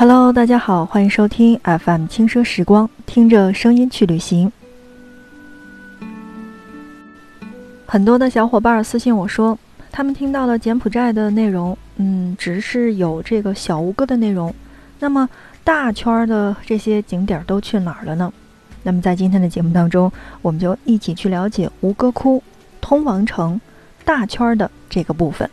[0.00, 4.50] Hello，大家好，欢迎收听 FM 轻奢时光，听着声音去旅行。
[7.84, 9.58] 很多的小伙伴私信我说，
[9.92, 14.54] 他们听到了柬埔寨的内容，嗯，只是有这个小吴哥的内容，
[15.00, 15.28] 那么
[15.62, 18.32] 大圈的这些景点都去哪儿了呢？
[18.82, 22.42] 那么在今天的节目当中，我们就一起去了解吴哥窟、
[22.80, 23.60] 通王城、
[24.02, 25.50] 大圈的这个部分。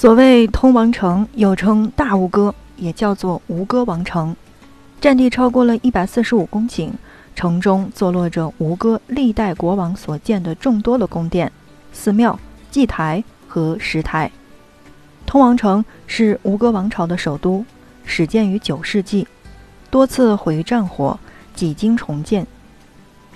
[0.00, 4.36] 所谓通王城，又称大吴哥，也叫做吴哥王城，
[5.00, 6.92] 占地超过了一百四十五公顷，
[7.34, 11.50] 城中坐落着吴哥历代国王所建的众多的宫殿、
[11.92, 12.38] 寺庙、
[12.70, 14.30] 祭台和石台。
[15.26, 17.64] 通王城是吴哥王朝的首都，
[18.04, 19.26] 始建于九世纪，
[19.90, 21.18] 多次毁于战火，
[21.56, 22.46] 几经重建。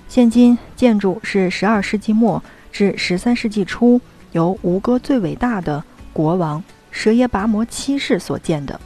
[0.09, 2.41] 现今建筑是十二世纪末
[2.71, 5.83] 至十三世纪初由吴哥最伟大的。
[6.13, 8.81] 国王蛇耶拔摩七世所建的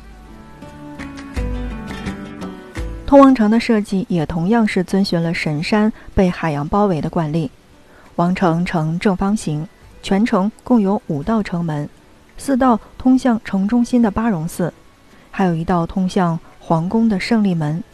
[3.07, 7.51] 通王城的设计也同样是遵循了神山被海洋包围的惯例。
[8.17, 9.69] 王城呈正方形，
[10.03, 11.89] 全城共有五道城门，
[12.37, 14.73] 四道通向城中心的巴戎寺，
[15.31, 17.85] 还有一道通向皇宫的胜利门。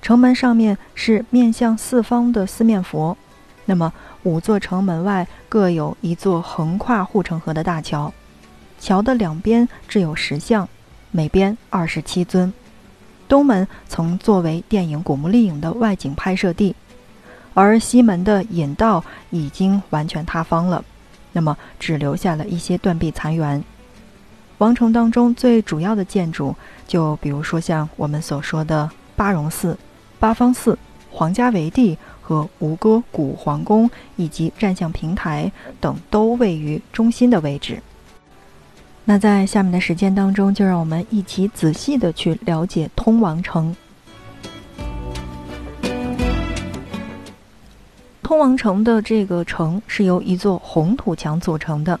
[0.00, 3.16] 城门上面是面向四方的四面佛。
[3.64, 3.92] 那么
[4.22, 8.12] 五座城门外各有一座横跨护城河的大桥。
[8.78, 10.68] 桥的两边置有石像，
[11.10, 12.52] 每边二十七尊。
[13.28, 16.74] 东门曾作为电影《古墓丽影》的外景拍摄地，
[17.52, 20.82] 而西门的引道已经完全塌方了，
[21.32, 23.62] 那么只留下了一些断壁残垣。
[24.58, 26.54] 王城当中最主要的建筑，
[26.86, 29.78] 就比如说像我们所说的巴戎寺、
[30.18, 30.78] 八方寺、
[31.10, 37.82] 皇家围地和吴哥古皇宫，以及站像平台等，都位于中心的位置。
[39.10, 43.74] 那在下面的时间当中，就让我们一起仔细的去了解通王城。
[48.22, 51.98] 通王城的这个城是由一座红土墙组成的，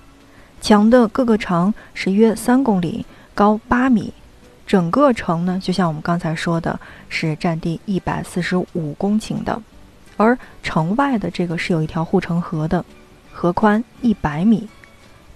[0.60, 4.12] 墙的各个长是约三公里，高八米。
[4.66, 9.62] 整个城呢，就像我们刚才说的，是占地一百四十五公顷的，
[10.18, 12.84] 而城外的这个是有一条护城河的，
[13.32, 14.68] 河宽一百米。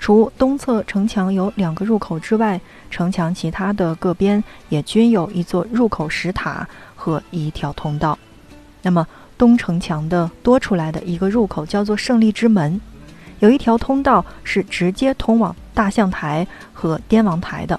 [0.03, 8.19] 除东侧城墙有两个入口之外，城墙其他的各边也均有一座入口石塔和一条通道。
[8.83, 9.07] 那么
[9.39, 12.81] 东城墙的多出来的一个入口叫做胜利之门，
[13.39, 17.79] 有一条通道是直接通往大象台和滇王台的。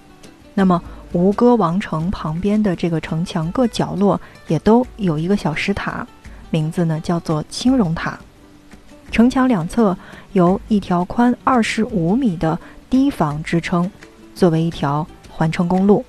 [0.53, 4.17] 那么吴哥王城旁边的这个城墙各角落
[4.47, 6.07] 也都有一个小石塔，
[6.49, 8.17] 名字呢叫做青龙塔。
[9.13, 9.95] 城墙两侧
[10.31, 12.57] 由一条宽二十五米的
[12.89, 13.89] 堤防支撑，
[14.33, 16.03] 作为一条环城公路，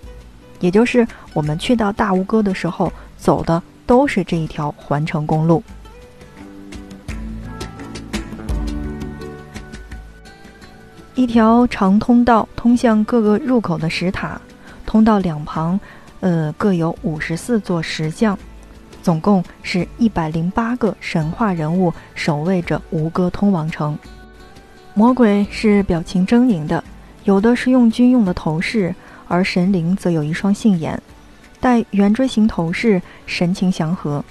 [0.59, 5.63] 也就是我们去到大吴哥的时候走的都是这一条环城公路。
[11.15, 14.41] 一条长通道通向各个入口的石塔，
[14.87, 15.79] 通道两旁，
[16.21, 18.39] 呃，各有五十四座石像。
[19.05, 23.99] 总共是一百零八个神话人物守卫着吴哥通王城。
[24.95, 26.83] 魔鬼是表情狰狞的，
[27.25, 28.95] 有的是用军用的头饰，
[29.29, 30.99] 而神灵则有一双杏眼，
[31.61, 34.25] 戴圆锥形头饰，神情祥和。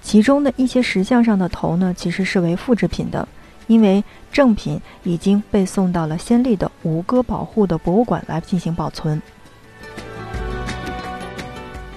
[0.00, 3.28] 其中的一些石像上的头呢，其实是为复制品的，
[3.66, 4.02] 因为
[4.32, 9.20] 正品已经被送到了先例的吴哥保护的博物馆来进行保存。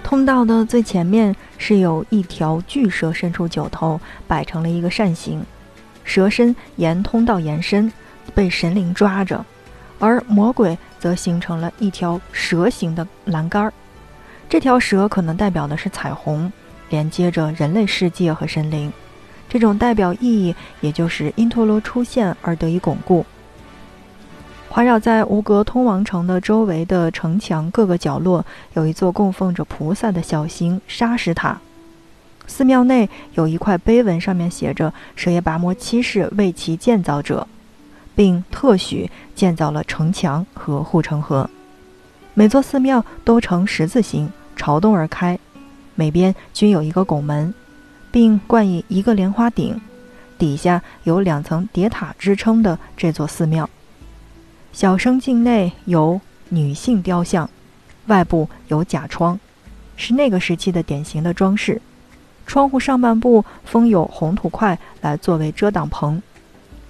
[0.10, 5.40] 通道的最前面是有一条巨蛇伸出九头，摆成了一个扇形，
[6.04, 7.94] 蛇身沿通道延伸，
[8.34, 9.46] 被神灵抓着，
[10.00, 13.72] 而魔鬼则形成了一条蛇形的栏杆儿。
[14.50, 16.52] 这条蛇可能代表的是彩虹，
[16.90, 18.92] 连接着人类世界和神灵。
[19.48, 23.24] 这种代表意义，也就是因陀罗出现而得以巩固。
[24.72, 28.46] 环绕在吴哥通王城的周围的城墙各个角落，
[28.76, 31.60] 有一座供奉着菩萨的小型沙石塔。
[32.46, 37.48] 寺庙内有一块碑文，上面写着“舍耶拔摩七世为其建造者”，
[38.16, 41.50] 并特许建造了城墙和护城河。
[42.36, 45.38] 每座寺庙都呈十字形，朝东而开，
[45.96, 47.52] 每边均有一个拱门，
[48.12, 49.82] 并冠以一个莲花顶。
[50.38, 53.68] 底下有两层叠塔支撑的这座寺庙。
[54.72, 56.20] 小生境内有
[56.50, 57.50] 女性雕像，
[58.08, 59.40] 外部有假窗，
[59.98, 61.82] 是那个时期的典型的装饰。
[62.46, 66.22] 窗户上半部封有红土块来作为遮挡棚，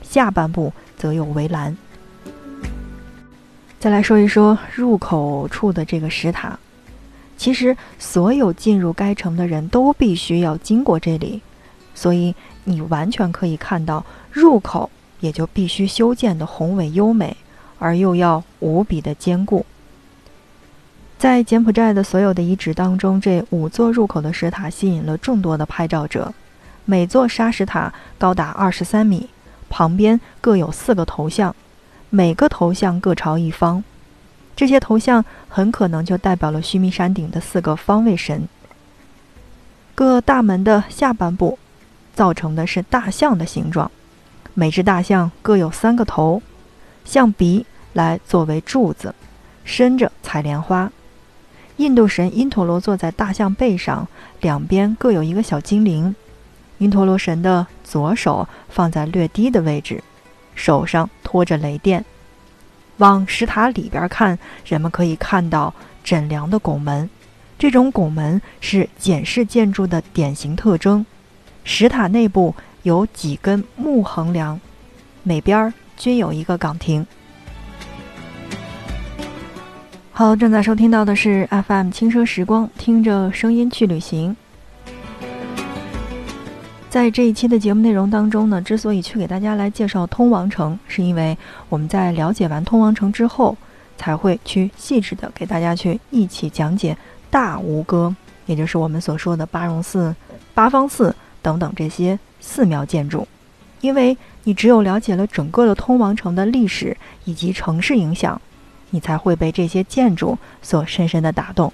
[0.01, 1.75] 下半部则有围栏。
[3.79, 6.57] 再来说一说入口处的这个石塔。
[7.37, 11.41] 其实，所有进入该城的人都必须要经过这里，
[11.95, 12.35] 所以
[12.65, 14.89] 你完全可以看到入口
[15.21, 17.35] 也就必须修建的宏伟优美，
[17.79, 19.65] 而又要无比的坚固。
[21.17, 26.33] 在柬埔寨的所有的遗址当中，这五座入口的石塔吸引了众多的拍照者。
[26.85, 29.29] 每座砂石塔高达二十三米，
[29.69, 31.55] 旁边各有四个头像，
[32.09, 33.83] 每个头像各朝一方。
[34.55, 38.47] 这些头像很可能就代表了须弥山顶的四个方位神。
[39.93, 41.59] 各大门的下半部
[42.15, 43.91] 造成的是大象的形状，
[44.53, 46.41] 每只大象各有三个头，
[47.05, 49.13] 象鼻来作为柱子，
[49.63, 50.91] 伸着采莲花。
[51.77, 54.07] 印度神因陀罗坐在大象背上，
[54.41, 56.13] 两边各有一个小精灵。
[56.77, 60.03] 因陀罗神的左手放在略低的位置，
[60.56, 62.03] 手上托着雷电。
[62.97, 67.09] 往石塔里边看，人们可以看到枕梁的拱门。
[67.57, 71.06] 这种拱门是简式建筑的典型特征。
[71.63, 74.59] 石塔内部有几根木横梁，
[75.24, 77.06] 每边均有一个岗亭。
[80.19, 84.36] 好，正在收听到的是 FM 轻奢时光，听着声音去旅行。
[86.89, 91.38] 在这一期的节目内容当中呢，之所以去给大家来介绍通王城，是因为
[91.69, 93.56] 我们在了解完通王城之后，
[93.95, 96.98] 才会去细致的给大家去一起讲解
[97.31, 98.13] 大吴哥，
[98.45, 100.13] 也就是我们所说的巴戎寺、
[100.54, 103.25] 八方寺等等这些寺庙建筑。
[103.80, 108.42] 因为你只有了解了整个的通王城的历史以及城市影响，
[108.91, 111.71] 你才会被这些建筑所深深的打动。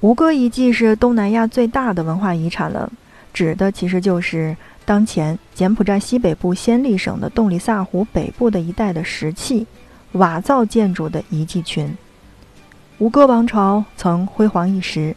[0.00, 2.92] 吴哥遗迹是东南亚最大的文化遗产了，
[3.32, 4.54] 指的其实就是
[4.84, 9.66] 当前柬埔寨西北部暹粒省的洞里萨湖北部的一带的石器
[10.12, 11.96] 瓦造建筑的遗迹群。
[12.98, 15.16] 吴哥王朝曾辉煌一时，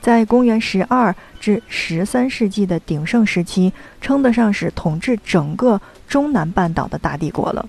[0.00, 7.68] 在公元十二至十三世纪的鼎盛时期，称得上是统治整个中南半岛的大帝国了。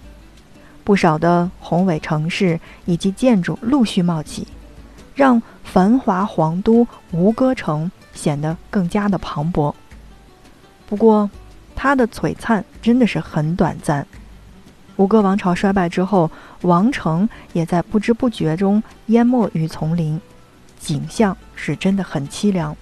[0.83, 4.47] 不少的宏伟城市以及建筑陆续冒起。
[5.15, 9.71] 让繁华皇都吴哥城显得更加的磅礴。
[10.87, 11.29] 不过，
[11.75, 14.05] 它的璀璨真的是很短暂。
[14.95, 16.29] 吴哥王朝衰败之后，
[16.61, 20.19] 王城也在不知不觉中淹没于丛林，
[20.79, 22.75] 景象是真的很凄凉。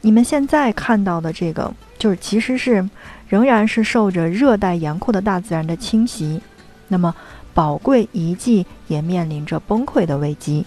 [0.00, 2.88] 你们现在看到的这个，就是其实是
[3.28, 6.40] 仍然是受着热带严酷的大自然的侵袭，
[6.88, 7.14] 那么
[7.52, 10.66] 宝贵遗迹也面临着崩溃的危机。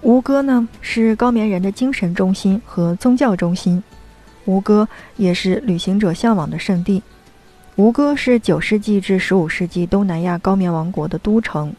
[0.00, 3.82] 吴哥呢是高棉人的精神中心和宗教中心，
[4.44, 7.02] 吴哥也是旅行者向往的圣地。
[7.76, 11.74] 吴哥是九世纪至十五世纪东南亚高棉王国的都城。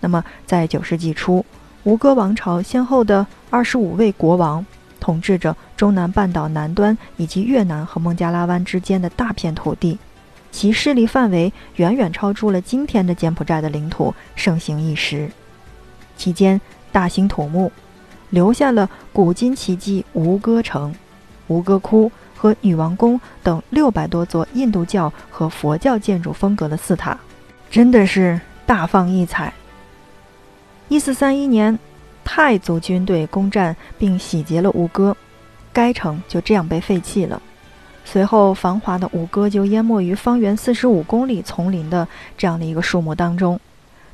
[0.00, 1.44] 那么，在九世纪初，
[1.84, 4.64] 吴哥王朝先后的二十五位国王
[5.00, 9.98] 统治着中南半岛南端以及越南和孟加拉湾之间的大片土地，
[10.52, 15.28] 其势力范围远远超出了今天的柬埔寨的领土，盛行一时。
[16.16, 16.60] 期间。
[16.92, 17.72] 大兴土木，
[18.28, 20.94] 留下了古今奇迹吴哥城、
[21.46, 27.18] 吴哥窟和女王宫等六百多座印度教和佛教建筑风格的寺塔，
[27.70, 29.50] 真的是大放异彩。
[30.88, 31.78] 一四三一年，
[32.22, 35.16] 泰族军队攻占并洗劫了吴哥，
[35.72, 37.40] 该城就这样被废弃了。
[38.04, 42.06] 随后，繁华的五哥就淹没于方圆四十五公里丛林的
[42.36, 43.58] 这样的一个树木当中。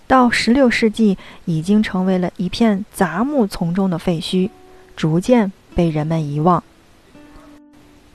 [0.07, 4.49] 到十六世纪，已经成为了一片杂木丛中的废墟，
[4.97, 6.63] 逐渐被人们遗忘。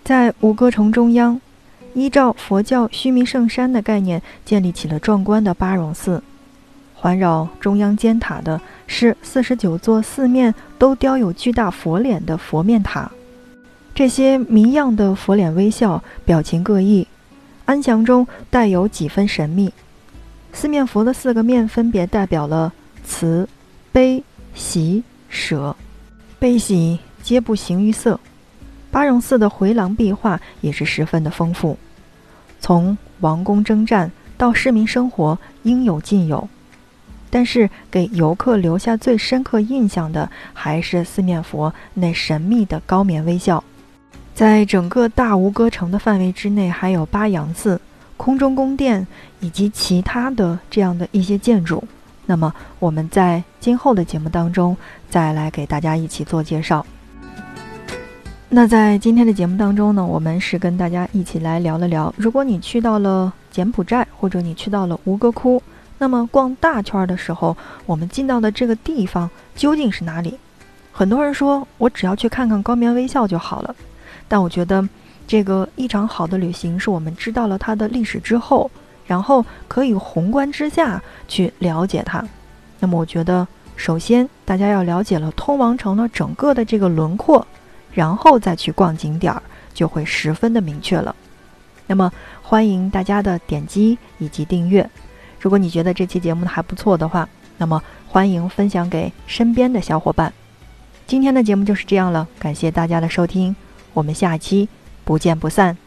[0.03, 1.39] 在吴哥城中央，
[1.93, 6.23] 依照佛教须弥圣山的概念，建立起了壮观的巴戎寺。
[6.95, 13.11] 环绕中央尖塔的是四十九座四面都雕有巨大佛脸的佛面塔，
[13.95, 17.07] 这些谜样的佛脸微笑，表情各异，
[17.65, 19.71] 安详中带有几分神秘。
[20.51, 22.73] 四面佛的四个面分别代表了
[23.05, 23.47] 慈、
[23.91, 24.23] 悲、
[24.55, 25.75] 喜、舍，
[26.39, 28.19] 悲喜皆不形于色。
[28.89, 31.77] 巴戎寺的回廊壁画也是十分的丰富，
[32.59, 36.49] 从王宫征战到市民生活，应有尽有。
[37.29, 43.63] 但是给游客留下最深刻印象的，还是四面佛那神秘的高棉微笑。
[44.33, 47.79] 在整个大吴哥城的范围之内，还有巴扬寺。
[48.15, 49.05] 空中宫殿
[49.41, 51.83] 以及其他的这样的一些建筑，
[52.27, 54.77] 那么我们在今后的节目当中
[55.09, 56.85] 再来给大家一起做介绍。
[58.47, 65.61] 那在今天的节目当中呢，我们是跟大家一起来聊了聊，如果你去到了柬埔寨，或者你去到了吴哥窟，
[65.97, 70.37] 那么逛大圈的时候，我们进到的这个地方究竟是哪里？
[70.93, 73.75] 很多人说我只要去看看高棉微笑就好了，
[74.33, 74.83] 但我觉得
[75.27, 78.71] 这个一场好的旅行是我们知道了它的历史之后，
[79.05, 82.27] 然后可以宏观之下去了解它。
[82.79, 87.45] 那么我觉得，首先大家要了解了通王城的整个的这个轮廓，
[87.91, 91.15] 然后再去逛景点儿，就会十分的明确了。
[91.85, 92.11] 那么
[92.41, 94.89] 欢迎大家的点击以及订阅。
[95.39, 100.33] 如果你觉得这期节目还不错的话，那么欢迎分享给身边的小伙伴。
[101.05, 103.55] 今天的节目就是这样了，感谢大家的收听，
[103.93, 104.67] 我们下期
[105.03, 105.77] 不见不散。